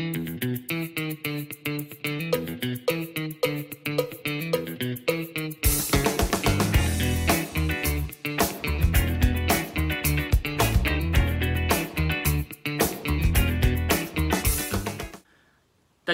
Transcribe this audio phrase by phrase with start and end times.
[0.00, 0.06] 大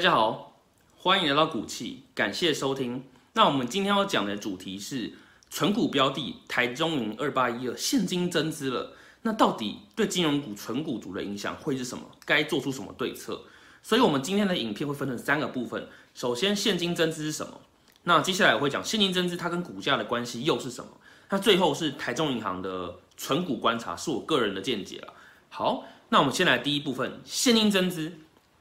[0.00, 0.60] 家好，
[0.96, 3.04] 欢迎来到股气，感谢收听。
[3.34, 5.12] 那我们今天要讲的主题是
[5.48, 12.04] 纯股标的台中银二八一二现金增资了，那到底对金融股纯股族的影响会是什么？
[12.24, 13.40] 该做出什么对策？
[13.86, 15.86] 所以，我们今天的影片会分成三个部分。
[16.12, 17.60] 首先，现金增资是什么？
[18.02, 20.90] 那接下来我会讲现金增资它跟股价的关系又是什么？
[21.28, 25.12] 那最后是台中银行的纯股观察，是我个人的见解了。
[25.50, 28.12] 好，那我们先来第一部分，现金增资。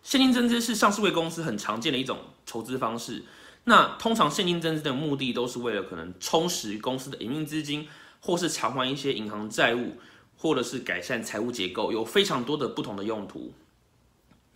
[0.03, 3.23] 现金增资是上市位公司很常见的一种筹资方式。
[3.63, 7.87] 那通常现金增资的目的都是为了可能充实公司的营运资金，
[8.19, 9.97] 或是偿还一些银行债务，
[10.37, 13.51] 或者是改善财务结构，有非常多的不同的用途。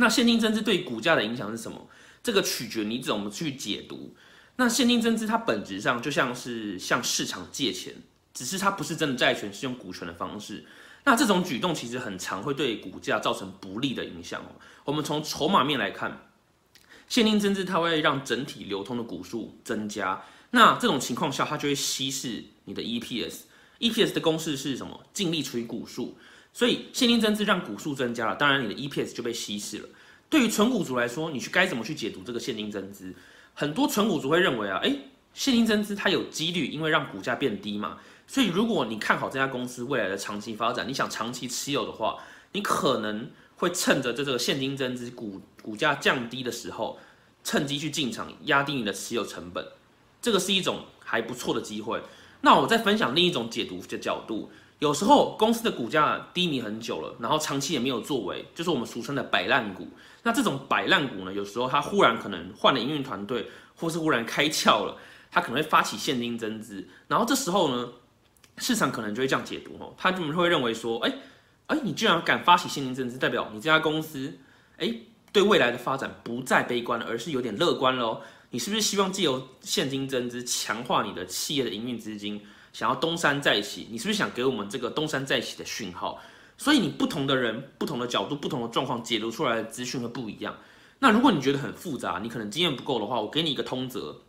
[0.01, 1.87] 那现金增资对股价的影响是什么？
[2.23, 4.15] 这个取决你怎么去解读。
[4.55, 7.93] 那现金增资它本质上就像是向市场借钱，
[8.33, 10.65] 只是它不是真的债权，是用股权的方式。
[11.03, 14.55] 那这种举动其实很常会对股价造成不利的影响哦。
[14.85, 16.29] 我们从筹码面来看，
[17.09, 20.21] 现金增资它会让整体流通的股数增加。
[20.51, 23.41] 那这种情况下，它就会稀释你的 EPS。
[23.79, 25.05] EPS 的公式是什么？
[25.13, 26.17] 净利除以股数。
[26.59, 29.87] 所以现金增资让股数增加了，当然你的 EPS 就被稀释了。
[30.29, 33.15] 对于纯股族来说，你去该怎么去解读这个现金增资？
[33.53, 37.99] 很多纯股族会认为啊，诶，现金增资它有几率因为让股价变低嘛。
[38.27, 42.17] 所以，如果你看好这家公司未来的长期发展，你想长期持有的话，
[42.51, 46.99] 你可能会趁着这个现金增资、股股价降低的时候，
[47.41, 49.65] 趁机去进场，压低你的持有成本，
[50.21, 52.01] 这个是一种还不错的机会。
[52.41, 59.87] 那我再分享另一种解读的角度，有时候公司的股价低迷很久了，然后长期也没有作为，就是我们俗称的摆烂股。
[60.23, 64.97] 那这种摆烂股呢，有时候它忽然可能换了营运团队，或是忽然开窍了，
[65.29, 67.89] 它可能会发起现金增资，然后这时候呢？
[68.61, 71.13] 市场可能就会这样解读哦，他们会认为说，哎，
[71.67, 74.37] 哎，你居然敢发起现金增资，代表你这家公司，
[74.75, 74.93] 哎，
[75.31, 78.19] 对未来的发展不再悲观，而是有点乐观喽。
[78.49, 82.41] 你是不是希望借由现金增资强化你的企业的营运资金，
[82.73, 83.87] 想要东山再起？
[83.89, 86.19] 你是不是想给我们这个东山再起的讯号？
[86.57, 90.57] 所以你不同的人、不同的角度、不同的状况解读出来的资讯会不一样。
[90.99, 94.21] 那如果你觉得很复杂，你可能经验不够的话，我给你一个通则。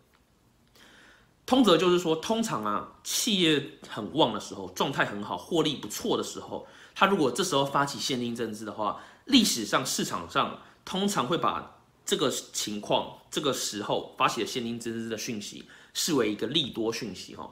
[1.44, 6.64] 通则就是说，通常啊，企业很旺的时候，状态很好，获利不错的时候，
[6.94, 17.50] 它如果这时候发起现金增资的话，历史上市场上通常会把这个情况、这个时候发起的现金增资的讯息视为一个利多讯息哈。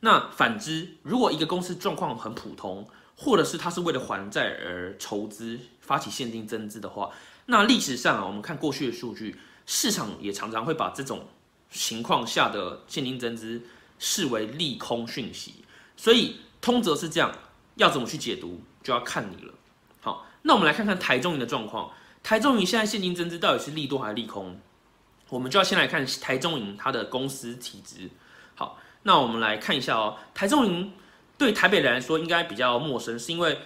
[0.00, 7.10] 那反之，如果一个公司状况很普通，或者是它是为了还债而筹资发起现金增资的话，
[7.46, 11.26] 那历史上啊，我们看过去的数据，市场也常常会把这种。
[11.72, 13.62] 情况下的现金增资
[13.96, 15.54] 视为利空讯息，
[15.96, 17.32] 所以通则是这样，
[17.76, 19.54] 要怎么去解读就要看你了。
[20.00, 21.92] 好，那我们来看看台中银的状况。
[22.24, 24.58] 台中银现在现金增资到底是利多还是利空？
[25.28, 28.10] 我们就要先来看台中银它的公司体质。
[28.56, 30.16] 好，那我们来看一下哦。
[30.34, 30.92] 台中银
[31.38, 33.58] 对台北人来说应该比较陌生，是因为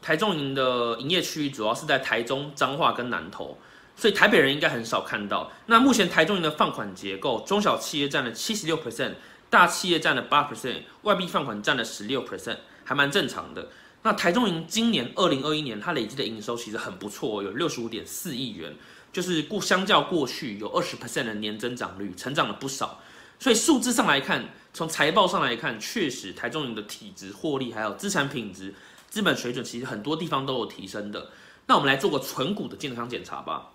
[0.00, 3.58] 台中银的营业区域主要是在台中、彰化跟南投。
[3.96, 5.50] 所以台北人应该很少看到。
[5.66, 9.14] 那目前台中银的放款结构，中小企业占了七十六 percent，
[9.50, 13.68] 大企业占了八 percent，外币放款占了十六 percent，还蛮正常的。
[14.04, 18.72] 那台中银今年二零二一年它累计的营收其实很不错，有六十五点四亿元，
[19.12, 23.00] 就是过相较过去有二十 percent 的年增长率，成长了不少。
[23.38, 28.74] 所以数字上来看，从财报上来看，确实台中银的体质、获利还有资产品质、
[29.08, 31.30] 资本水准，其实很多地方都有提升的。
[31.66, 33.70] 那我们来做个纯股的健康检查吧。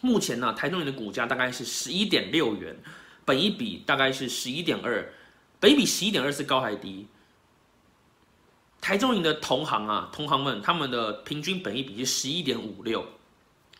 [0.00, 2.76] 目前呢，台中银的股价大概是十一点六元，
[3.24, 5.12] 本一比大概是十一点二，
[5.58, 7.08] 本一比十一点二是高还低？
[8.80, 13.06] 台中银的同行啊，同行们他们的平均本一比是十一点五六，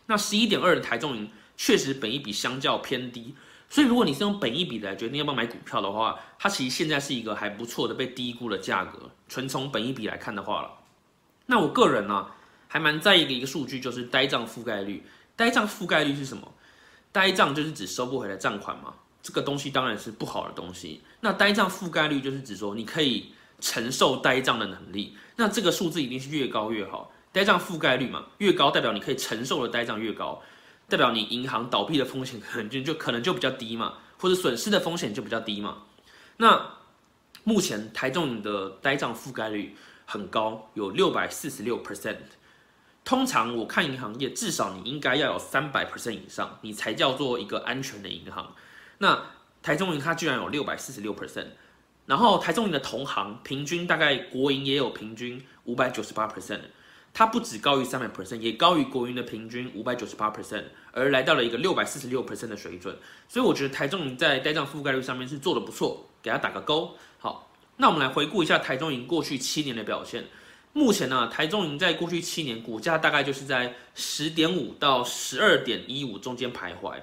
[0.07, 3.35] 那十一点二的台中银确实本一比相较偏低，
[3.69, 10.71] 所以如果你是用本一比来决定要不要买股票的话，它其实现在是一个还不错的被低估的价格，纯从本一比来看的话了。
[11.47, 12.27] 那我个人呢，
[12.67, 15.03] 还蛮在意的一个数据就是呆账覆盖率。
[15.35, 16.49] 呆账覆盖率是什么？
[17.11, 21.01] 呆账就是指收不回来账款嘛，这个东西当然是不好的东西。
[21.19, 27.11] 那呆账覆盖率就是指说你可以承受呆账的能力，那这个数字一定是越高越好。
[27.31, 30.41] 呆账覆盖率嘛，越高代表你可以承受的呆账越高，
[30.87, 35.83] 代表你银行倒闭的风险可能就就可能就比较低嘛，或者损失的风险就比较低嘛。
[36.37, 36.73] 那
[37.43, 42.17] 目前台中的呆账覆盖率很高，有六百四十六 percent。
[43.03, 48.55] 通常我看银行业，至少你应该要有三百 percent 以上，你才叫做一个安全的银行。
[48.97, 49.21] 那
[49.61, 51.47] 台中银它居然有六百四十六 percent，
[52.07, 56.61] 然后台中银的同行平均大概国银也有平均五百九十八 percent，
[57.17, 62.93] 它不止高于三百 percent，也高于国银的平均五百九十八 percent，而来到了一个六百四十六 percent 的水准。
[63.29, 66.93] 所以我觉得台中银在呆账覆盖率上面是做的不错，给它打个勾。
[67.17, 70.25] 好，那我们来回顾一下台中银过去七年的表现。
[70.73, 76.97] 目前呢，台中银在过去七年股价大概就是在十点五到十二点一五中间徘徊。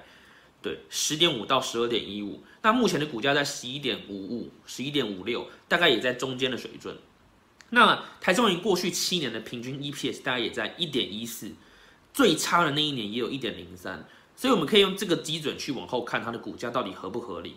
[0.61, 6.95] 对，十点五到十二点一五，那目前的股价在十一点五五、十一点五六，大概也在中间的水准。
[7.75, 11.51] 那台中银过去七年的平均 EPS 大概也在一点一四，
[12.13, 14.05] 最差的那一年也有一点零三，
[14.35, 17.55] 所以我们可以用这个基准去往后看它的股价到底合不合理。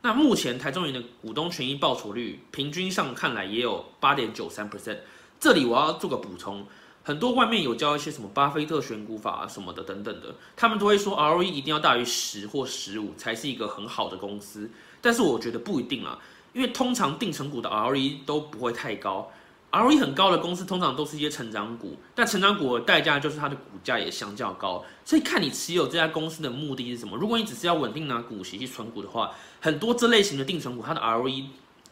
[0.00, 5.00] 那目前台中银的股东权益报酬率平均上看来也有八点九三 percent，
[5.38, 6.66] 这里我要做个补充。
[7.02, 16.18] 很多外面有教一些什么巴菲特选股法啊什么的等等的，他们都会说 ROE 一定要大于十或十五才是一个很好的公司，但是我觉得不一定啦，
[16.52, 19.30] 因为通常定成股的 ROE 都不会太高
[19.70, 27.16] ，ROE 很高的公司通常都是一些成长股，但成长股的代价就是它的股价也相较高，所以看你持有这家公司的目的是什么。
[27.16, 31.46] 如果你只是要稳定拿股息去存股的话，很多这类型的定存股它的 ROE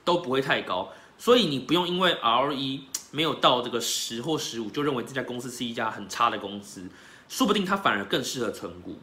[0.05, 2.81] 都不会太高，所以你不用因为 ROE。
[3.13, 6.85] 没有到这个十或十五，就认为这家公司是一家很差的公司，
[7.29, 8.99] 说不定它反而更适合存股。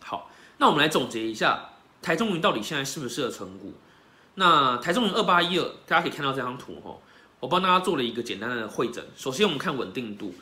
[0.00, 1.70] 好，那我们来总结一下，
[2.02, 3.72] 台中云到底现在适不适合存股？
[4.34, 6.98] 那台中云二八一二，大家可以看到这张图哈，
[7.40, 9.04] 我帮大家做了一个简单的会诊。
[9.16, 10.34] 首先我们看稳定度，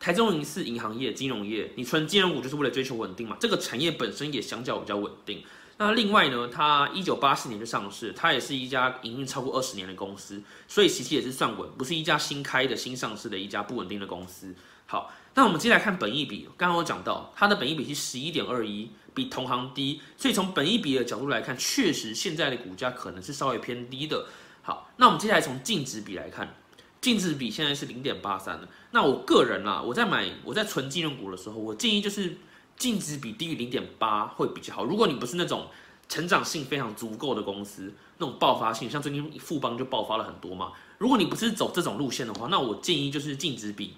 [0.00, 5.44] 台中云是银行业、金融业，你存金融股就是为了追求稳定嘛，这个产业本身也相较比较稳定。
[5.78, 14.54] 那另外呢，它一九八四年就上市，它也是一家营运超过二十年的公司，所以其实也是算稳，不是一家新开的新上市的一家不稳定的公司。
[14.86, 24.26] 好，那我们接下来看本益比，刚刚我讲到它的本益比是十一点二一，比同行低，所以从本益比的角度来看，确实现在的股价可能是稍微偏低的。
[24.62, 26.54] 好，那我们接下来从净值比来看，
[27.00, 28.68] 净值比现在是零点八三的。
[28.92, 32.38] 那我个人啦，我在买我在存金融股的时候，我建议就是。
[32.74, 34.84] 净值比低于零点八会比较好。
[34.84, 35.68] 如果你不是那种
[36.08, 40.72] 成长性非常足够的公司，那种爆发性，像最近富邦就爆发了很多嘛。
[40.98, 43.94] 如果你不是走这种路线的话，那我建议就是净值比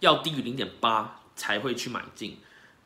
[0.00, 2.36] 要低于零点八才会去买进，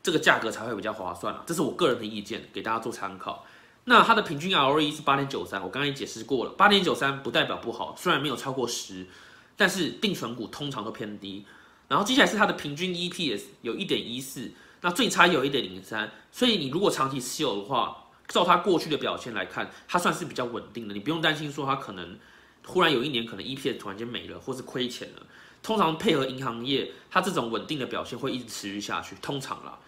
[0.01, 3.45] 这个价格才会比较划算这是我个人的意见，给大家做参考。
[3.89, 9.07] 那它的平均 ROE 是八点九三，我刚刚也解释过了，八点九三不代表不好，虽然没有超过十，
[9.55, 11.45] 但是定存股通常都偏低。
[11.87, 14.51] 然后接下来是它的平均 EPS 有一点一四。
[14.81, 22.19] 那最差有一点零三，所以你如果长期持有的话，照它过去的表现来看，它算是比较稳定的，你不用担心说它可能
[22.65, 25.25] 忽然有一年可能 EPS 突然间没了，或是亏钱了。
[25.63, 29.79] 通常配合银行业，它这种稳定的表现会一直持续下去，通常啦。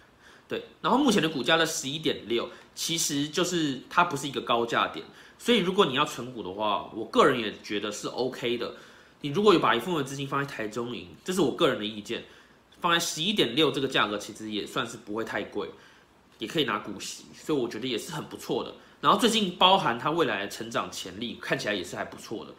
[0.50, 5.06] 对，然后目前的股价在十一点六，其实就是它不是一个高价点，
[5.38, 8.74] 所以如果你要存股的话，我个人也觉得是 OK 的。
[9.20, 12.24] 你如果有把一部分资金放在台中银，这是我个人的意见。
[12.80, 15.68] 放在十一点六这个价格，其实也算是不会太贵，
[16.38, 18.74] 也可以拿股息，所以我觉得也是很不错的。
[19.00, 22.52] 然后最近包含它未来的成长潜力，看起来也是还不错的。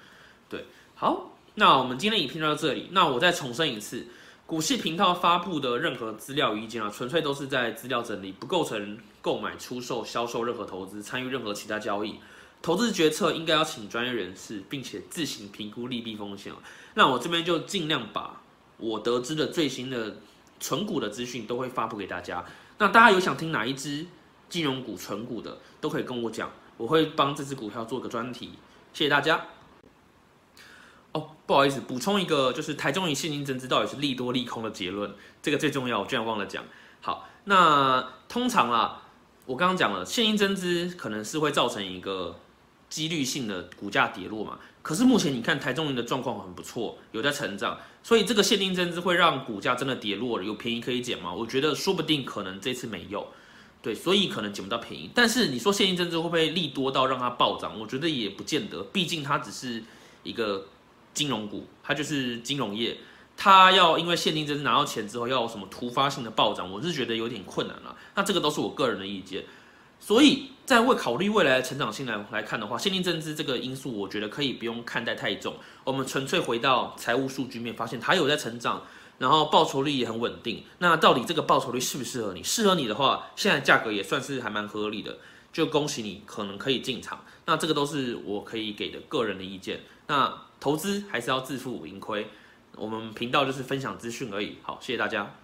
[0.48, 0.64] 对，
[0.96, 2.88] 好，那我们今天影片就到这里。
[2.92, 4.06] 那我再重申一次，
[4.52, 12.20] 股市频道发布的任何资料意见啊，纯粹都是在资料整理，不构成购买、出售、销售任何投资、参与任何其他交易。
[12.62, 16.52] 投资决策应该要请专业人士，并且自行评估利弊风险。
[16.96, 18.42] 那我这边就尽量把。
[18.76, 20.18] 我得知的最新的
[20.60, 22.44] 存股的资讯都会发布给大家。
[22.78, 24.06] 那大家有想听哪一支
[24.50, 28.50] 金融股存股的，都可以跟我讲，我会帮这只股票做个专题。
[28.92, 29.46] 谢谢大家。
[31.14, 36.64] 哦，不好意思，补充一个，就是台中银现金增资到底是利多利空的结论，这个最重要，我居然忘了讲。
[37.02, 39.04] 好，那通常啊，
[39.46, 42.40] 我刚刚讲了，现金增资可能是会造成一个
[42.90, 44.60] 几率性的股价跌落嘛。
[44.82, 51.34] 可是目前你看台中银的状况很不错，有在成长，所以这个现金增资会让股价真的跌落了，有便宜可以捡吗？
[51.34, 53.28] 我觉得说不定可能这次没有，
[53.82, 55.12] 对，所以可能捡不到便宜。
[55.14, 57.80] 但是你说现金增资会不会利多到让它暴涨？
[57.80, 59.84] 我觉得也不见得，毕竟它只是
[60.24, 60.66] 一个
[61.14, 62.98] 金融股，它就是金融业，
[63.36, 67.96] 它要因为现金增资拿到钱之后要有什么突发性的暴涨，我是觉得有点困难了。
[68.16, 69.44] 那这个都是我个人的意见。
[70.00, 75.54] 所以在为考虑未来的成长性来来看的话，现金增资这个因素，我觉得可以不用看待太重。
[75.84, 78.82] 我们纯粹回到财务数据面，发现它有在成长，
[79.20, 80.64] 然后报酬率也很稳定。
[80.80, 82.42] 那到底这个报酬率适不适合你？
[82.42, 85.20] 适合你的话，现在价格也算是还蛮合理的，
[85.52, 87.24] 就恭喜你，可能可以进场。
[87.46, 89.82] 那这个都是我可以给的个人的意见。
[90.08, 92.28] 那投资还是要自负盈亏。
[92.76, 94.58] 我们频道就是分享资讯而已。
[94.62, 95.41] 好，谢谢大家。